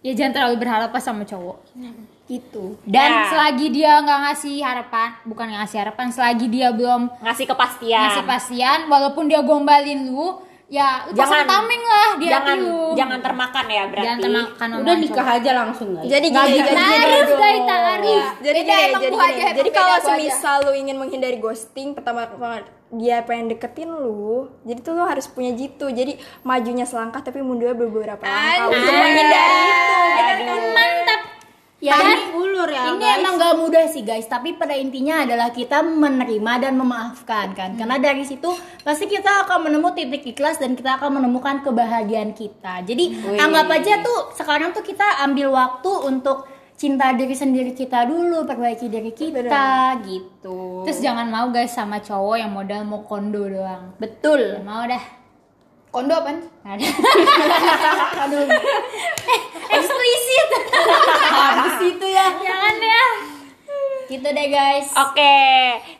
Ya 0.00 0.16
jangan 0.16 0.32
terlalu 0.32 0.64
berharap 0.64 0.88
pas 0.90 1.04
sama 1.04 1.28
cowok. 1.28 1.76
Gitu 2.30 2.78
Dan 2.86 3.10
Ya. 3.10 3.26
selagi 3.26 3.66
dia 3.68 3.98
nggak 3.98 4.18
ngasih 4.24 4.62
harapan, 4.62 5.08
bukan 5.26 5.46
ngasih 5.50 5.78
harapan, 5.82 6.06
selagi 6.14 6.46
dia 6.46 6.70
belum 6.70 7.10
Ngasih 7.18 7.46
kepastian. 7.50 8.02
ngasih 8.06 8.24
pastian, 8.24 8.78
walaupun 8.86 9.26
dia 9.26 9.42
gombalin 9.42 10.06
lu, 10.06 10.38
ya 10.70 11.10
lu 11.10 11.18
pasang 11.18 11.42
tameng 11.42 11.82
lah 11.82 12.08
di 12.14 12.26
jangan, 12.30 12.56
lu. 12.56 12.94
Jangan 12.94 13.18
termakan 13.18 13.64
ya 13.66 13.82
berarti. 13.90 14.06
Jangan 14.06 14.20
termakan 14.22 14.68
Udah 14.78 14.94
nikah 14.94 15.26
aja 15.26 15.50
langsung 15.58 15.88
guys. 15.98 16.06
Jadi 16.06 16.26
gini, 16.30 16.50
jadi 16.54 16.62
gini. 16.62 16.78
Tarif 16.78 17.30
tarif. 17.66 18.24
Jadi 18.38 18.60
gini, 18.62 18.86
emang 18.86 19.02
jadi. 19.02 19.16
Haja, 19.18 19.46
Jadi 19.50 19.66
emang 19.66 19.74
kalau 19.74 19.96
semisal 20.00 20.56
lu 20.62 20.72
ingin 20.72 20.96
menghindari 20.96 21.36
ghosting, 21.36 21.98
pertama 21.98 22.30
dia 22.90 23.22
pengen 23.22 23.50
deketin 23.50 23.86
lu, 23.86 24.50
jadi 24.62 24.78
tuh 24.78 24.94
lu 24.94 25.02
harus 25.02 25.26
punya 25.26 25.50
jitu. 25.52 25.90
Jadi 25.90 26.14
majunya 26.42 26.82
selangkah 26.82 27.18
tapi 27.20 27.38
mundurnya 27.38 27.74
beberapa 27.74 28.22
langkah 28.22 28.66
untuk 28.66 28.94
menghindari 28.94 29.58
itu. 30.38 30.54
Mantap. 30.70 31.19
Ya 31.80 31.96
Tarik 31.96 32.28
ini 32.28 32.36
ulur 32.36 32.68
ya 32.68 32.92
ini 32.92 33.00
guys. 33.00 33.16
emang 33.24 33.34
gak 33.40 33.54
mudah 33.56 33.84
sih 33.88 34.04
guys 34.04 34.28
tapi 34.28 34.52
pada 34.52 34.76
intinya 34.76 35.24
adalah 35.24 35.48
kita 35.48 35.80
menerima 35.80 36.52
dan 36.60 36.76
memaafkan 36.76 37.56
kan 37.56 37.72
karena 37.72 37.96
dari 37.96 38.20
situ 38.28 38.52
pasti 38.84 39.08
kita 39.08 39.48
akan 39.48 39.72
menemukan 39.72 39.96
titik 39.96 40.36
ikhlas 40.36 40.60
dan 40.60 40.76
kita 40.76 41.00
akan 41.00 41.18
menemukan 41.24 41.64
kebahagiaan 41.64 42.36
kita 42.36 42.84
jadi 42.84 43.04
anggap 43.40 43.66
aja 43.72 44.04
tuh 44.04 44.28
sekarang 44.36 44.76
tuh 44.76 44.84
kita 44.84 45.24
ambil 45.24 45.56
waktu 45.56 45.88
untuk 46.04 46.44
cinta 46.76 47.12
diri 47.12 47.36
sendiri 47.36 47.76
kita 47.76 48.08
dulu 48.08 48.48
perbaiki 48.48 48.88
diri 48.88 49.12
kita 49.12 50.00
gitu 50.04 50.88
Terus 50.88 51.04
jangan 51.04 51.28
mau 51.28 51.52
guys 51.52 51.76
sama 51.76 52.00
cowok 52.00 52.40
yang 52.40 52.56
modal 52.56 52.88
mau 52.88 53.04
kondo 53.04 53.44
doang. 53.44 53.92
betul 54.00 54.40
Jangan 54.56 54.64
mau 54.64 54.84
dah. 54.88 55.04
Kondo 55.92 56.14
apa? 56.16 56.40
Ada. 56.64 56.86
Aduh. 58.24 58.46
Eksplisit. 60.42 61.32
habis 61.50 61.78
itu 61.86 62.06
ya 62.06 62.26
Jangan 62.36 62.76
ya. 62.78 63.04
gitu 64.06 64.26
deh 64.26 64.48
guys 64.48 64.90
Oke, 65.00 65.38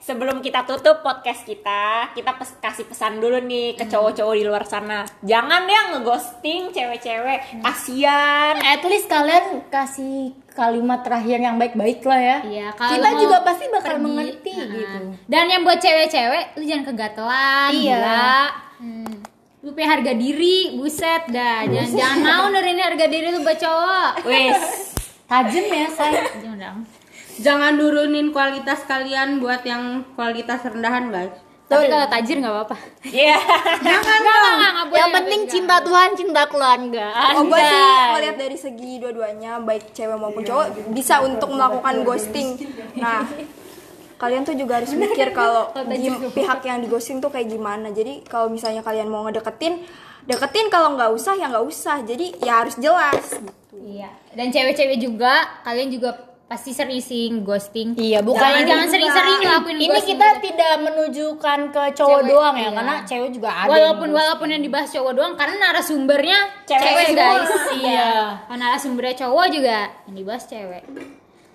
sebelum 0.00 0.42
kita 0.42 0.66
tutup 0.66 0.98
podcast 0.98 1.46
kita, 1.46 2.10
kita 2.10 2.34
pes- 2.34 2.58
kasih 2.58 2.82
pesan 2.84 3.16
dulu 3.16 3.38
nih 3.38 3.78
ke 3.78 3.86
cowok-cowok 3.86 4.34
di 4.34 4.42
luar 4.42 4.66
sana. 4.66 5.06
Jangan 5.22 5.62
ya 5.64 5.94
ngeghosting 5.94 6.74
cewek-cewek, 6.74 7.62
kasihan. 7.62 8.58
at 8.58 8.82
least 8.82 9.06
kalian 9.06 9.62
kasih 9.68 10.34
kalimat 10.50 11.00
terakhir 11.00 11.38
yang 11.38 11.54
baik-baik 11.54 12.02
lah 12.02 12.18
ya 12.18 12.36
Iya, 12.42 12.68
kalau 12.74 12.90
kita 12.92 13.10
juga 13.16 13.36
pasti 13.40 13.64
bakal 13.68 13.94
pergi, 13.94 14.02
mengerti 14.02 14.52
nah. 14.52 14.66
gitu 14.66 14.98
Dan 15.24 15.44
yang 15.46 15.62
buat 15.62 15.78
cewek-cewek, 15.78 16.44
lu 16.56 16.64
jangan 16.66 16.84
kegatelan, 16.84 17.70
Iya. 17.70 18.50
Hmm. 18.76 19.19
Lu 19.60 19.76
punya 19.76 19.92
harga 19.92 20.16
diri, 20.16 20.72
buset 20.72 21.28
dah. 21.28 21.68
Jangan, 21.68 21.92
jangan 21.92 22.18
mau 22.24 22.48
nurunin 22.48 22.80
harga 22.80 23.06
diri 23.12 23.28
lu 23.28 23.44
buat 23.44 23.60
cowok. 23.60 24.10
Wis. 24.32 24.60
tajem 25.30 25.68
ya 25.68 25.86
saya 25.92 26.26
Jangan 26.42 26.58
dong. 26.58 26.78
Jangan 27.40 27.72
turunin 27.76 28.32
kualitas 28.32 28.82
kalian 28.88 29.36
buat 29.38 29.60
yang 29.68 30.02
kualitas 30.16 30.64
rendahan 30.64 31.12
guys. 31.12 31.36
Tapi 31.70 31.86
kalau 31.86 32.08
tajir 32.08 32.40
nggak 32.40 32.50
apa-apa. 32.56 32.76
Iya. 33.04 33.36
Jangan 33.86 34.20
dong. 34.24 34.56
yang 34.96 35.12
penting 35.12 35.40
cinta 35.46 35.76
Tuhan 35.84 36.18
cinta 36.18 36.42
keluarga 36.50 37.14
Oh 37.38 37.46
gue 37.46 37.60
sih 37.60 37.84
ngeliat 38.10 38.36
dari 38.40 38.58
segi 38.58 38.92
dua-duanya 38.98 39.62
baik 39.62 39.92
cewek 39.94 40.18
maupun 40.18 40.42
cowok 40.42 40.66
bisa 40.96 41.20
untuk 41.20 41.52
melakukan 41.52 42.00
ghosting. 42.02 42.56
Nah 42.96 43.28
kalian 44.20 44.44
tuh 44.44 44.52
juga 44.52 44.76
harus 44.76 44.92
mikir 44.92 45.32
kalau 45.32 45.72
pihak 46.30 46.60
yang 46.62 46.78
di 46.78 46.86
ghosting 46.86 47.18
tuh 47.18 47.32
kayak 47.32 47.48
gimana. 47.48 47.88
Jadi 47.88 48.20
kalau 48.22 48.46
misalnya 48.46 48.84
kalian 48.84 49.08
mau 49.08 49.24
ngedeketin, 49.24 49.80
deketin 50.22 50.68
kalau 50.68 50.92
nggak 50.92 51.08
usah 51.10 51.32
ya 51.34 51.48
nggak 51.48 51.64
usah. 51.64 52.04
Jadi 52.04 52.36
ya 52.38 52.60
harus 52.60 52.76
jelas. 52.76 53.40
Iya. 53.72 54.12
Dan 54.30 54.52
cewek-cewek 54.52 55.00
juga, 55.00 55.64
kalian 55.64 55.88
juga 55.88 56.10
pasti 56.44 56.74
sering 56.74 56.98
sih 56.98 57.30
ghosting. 57.40 57.94
Iya, 57.94 58.20
bukan 58.20 58.42
Jangan, 58.42 58.66
jangan 58.66 58.88
sering-sering 58.90 59.38
ngelakuin 59.40 59.76
ini 59.78 59.86
ghosting 59.86 60.08
kita 60.12 60.26
gitu. 60.28 60.42
tidak 60.50 60.74
menunjukkan 60.82 61.58
ke 61.70 61.82
cowok 61.94 62.20
Cewek, 62.20 62.30
doang 62.34 62.54
ya 62.54 62.60
iya. 62.60 62.70
karena 62.74 62.94
cewek 63.06 63.30
juga 63.30 63.50
ada 63.54 63.70
Walaupun 63.70 64.06
yang- 64.10 64.18
walaupun 64.18 64.48
yang 64.50 64.62
dibahas 64.62 64.88
cowok 64.90 65.12
doang 65.14 65.32
karena 65.38 65.56
narasumbernya 65.62 66.38
Cewek 66.66 66.82
cewek, 66.84 67.08
guys. 67.14 67.50
Iya. 67.72 68.10
Kalau 68.44 68.58
narasumbernya 68.58 69.14
cowok 69.16 69.46
juga 69.48 69.78
yang 70.04 70.16
dibahas 70.18 70.44
cewek. 70.44 70.82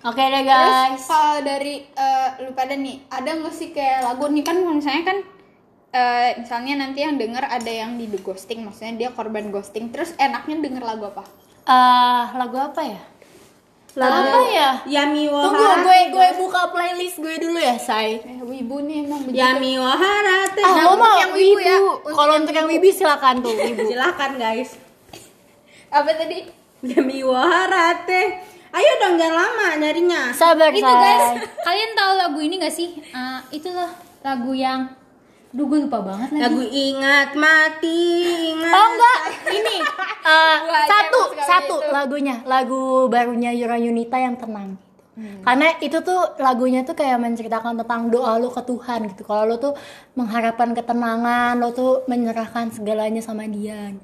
Oke 0.06 0.22
deh 0.22 0.42
Terus 0.42 0.46
guys 0.46 1.04
kalau 1.04 1.36
dari 1.42 1.74
eh, 1.82 2.28
lu 2.46 2.50
pada 2.54 2.74
nih, 2.78 2.96
ada 3.10 3.30
nggak 3.36 3.54
sih 3.54 3.74
kayak 3.74 4.06
lagu 4.06 4.30
nih 4.30 4.44
kan 4.46 4.56
misalnya 4.62 5.04
kan 5.04 5.18
eh, 5.90 6.30
misalnya 6.38 6.74
nanti 6.86 7.02
yang 7.02 7.18
denger 7.18 7.42
ada 7.42 7.72
yang 7.72 7.98
di 7.98 8.06
ghosting, 8.22 8.62
maksudnya 8.62 8.94
dia 8.94 9.08
korban 9.10 9.50
ghosting, 9.50 9.90
terus 9.90 10.14
enaknya 10.16 10.62
denger 10.62 10.82
lagu 10.86 11.10
apa? 11.10 11.26
Eh, 11.66 12.24
lagu 12.38 12.56
apa 12.62 12.82
ya 12.86 13.00
lagu 13.96 14.28
apa 14.28 14.40
ya 14.52 14.70
Yami 14.84 15.24
tunggu 15.24 15.56
Wahara. 15.56 15.80
gue 15.80 15.98
gue 16.12 16.28
buka 16.36 16.68
playlist 16.68 17.16
gue 17.16 17.34
dulu 17.40 17.56
ya 17.56 17.80
say 17.80 18.20
Eh, 18.20 18.44
wibu 18.44 18.84
nih 18.84 19.08
emang 19.08 19.24
begitu. 19.24 19.40
Yami 19.40 19.80
Wahara 19.80 20.52
ah 20.52 20.74
lo 20.84 21.00
mau 21.00 21.16
yang 21.16 21.32
wibu 21.32 21.60
ya, 21.64 21.80
wibu 21.80 22.12
kalau 22.12 22.36
untuk 22.36 22.52
yang 22.52 22.68
wibu 22.68 22.92
silakan 22.92 23.40
tuh 23.40 23.56
wibu 23.56 23.82
Silakan 23.88 24.36
guys. 24.36 24.76
Apa 25.88 26.12
tadi? 26.12 26.44
Yami 26.84 27.24
Wahara 27.24 28.04
teh. 28.04 28.55
Ayo 28.76 28.92
dong 29.00 29.14
jangan 29.16 29.36
lama 29.40 29.68
nyarinya. 29.80 30.22
sabar 30.36 30.68
Itu 30.68 30.84
say 30.84 30.92
guys, 31.00 31.26
kalian 31.66 31.90
tahu 31.96 32.12
lagu 32.20 32.38
ini 32.44 32.54
gak 32.60 32.74
sih? 32.76 33.00
Eh, 33.00 33.40
itu 33.56 33.72
loh 33.72 33.88
lagu 34.20 34.52
yang 34.52 34.92
Duh 35.56 35.64
gue 35.64 35.88
lupa 35.88 36.04
banget 36.04 36.36
lagi. 36.36 36.42
Lagu 36.42 36.60
ingat 36.68 37.30
mati 37.32 38.04
ingat. 38.52 38.72
Oh 38.76 38.86
enggak, 38.92 39.20
ini 39.56 39.76
uh, 40.28 40.56
satu 40.84 41.20
satu 41.32 41.76
itu. 41.80 41.92
lagunya, 41.96 42.44
lagu 42.44 43.08
barunya 43.08 43.56
Yura 43.56 43.80
Yunita 43.80 44.20
yang 44.20 44.36
tenang. 44.36 44.76
Karena 45.16 45.72
itu 45.80 45.96
tuh 46.04 46.36
lagunya 46.36 46.84
tuh 46.84 46.92
kayak 46.92 47.16
menceritakan 47.16 47.80
tentang 47.80 48.12
doa 48.12 48.36
lu 48.36 48.52
ke 48.52 48.60
Tuhan 48.68 49.08
gitu. 49.08 49.24
Kalau 49.24 49.48
lu 49.48 49.56
tuh 49.56 49.72
mengharapkan 50.12 50.76
ketenangan, 50.76 51.56
lu 51.56 51.72
tuh 51.72 52.04
menyerahkan 52.04 52.68
segalanya 52.68 53.24
sama 53.24 53.48
Dia. 53.48 53.96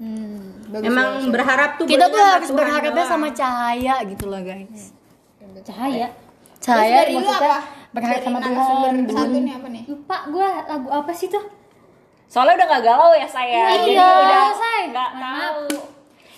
Hmm, 0.00 0.64
bagus, 0.66 0.88
Emang 0.88 1.08
bagus. 1.14 1.28
berharap 1.28 1.70
tuh 1.76 1.84
Kita 1.84 2.08
tuh 2.08 2.16
harus 2.18 2.50
berharapnya 2.50 3.04
doang. 3.04 3.12
sama 3.12 3.28
cahaya 3.30 4.00
gitu 4.02 4.24
loh 4.26 4.40
guys. 4.40 4.96
Cahaya. 5.60 6.08
Cahaya 6.56 7.04
dari 7.04 7.12
lu 7.12 7.20
maksudnya 7.20 7.36
apa? 7.52 7.60
berharap 7.90 8.14
Dari 8.14 8.24
sama 8.24 8.38
Tuhan. 8.40 8.94
Satu 9.06 9.38
nih 9.38 9.52
apa 9.54 9.66
nih? 9.68 9.82
Lupa 9.86 10.16
gue 10.26 10.46
lagu 10.64 10.88
apa 10.88 11.12
sih 11.12 11.28
tuh? 11.28 11.44
Soalnya 12.26 12.54
udah 12.56 12.66
gak 12.70 12.82
galau 12.82 13.12
ya 13.12 13.26
saya. 13.26 13.50
Iya, 13.50 13.66
Jadi 13.76 13.90
iya, 13.90 14.08
udah 14.08 14.44
say. 14.54 14.80
nggak 14.88 15.10
tahu. 15.12 15.64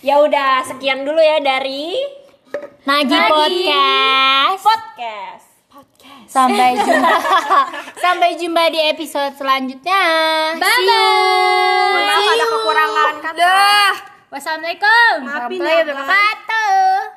Ya 0.03 0.15
udah 0.19 0.53
sekian 0.65 1.05
dulu 1.05 1.21
ya 1.21 1.39
dari 1.39 2.03
Nagi 2.83 3.15
Podcast. 3.15 4.59
podcast. 4.59 5.52
Sampai 6.27 6.77
jumpa. 6.85 7.17
Sampai 8.01 8.31
jumpa 8.41 8.73
di 8.73 8.81
episode 8.81 9.37
selanjutnya. 9.37 10.03
Bye 10.57 10.81
Mohon 10.89 12.05
maaf 12.09 12.25
ada 12.25 12.45
kekurangan 12.49 13.15
kata. 13.21 13.57
Wassalamualaikum 14.33 15.13
Maafin 15.21 15.61
warahmatullahi 15.61 15.77
ya, 15.77 15.85
wabarakatuh. 15.93 17.13